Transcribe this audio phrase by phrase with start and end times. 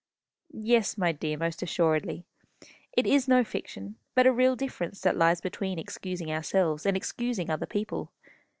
[0.55, 2.25] "Yes, my dear, most assuredly.
[2.93, 7.51] It is no fiction, but a real difference that lies between excusing ourselves and excusing
[7.51, 8.09] other people.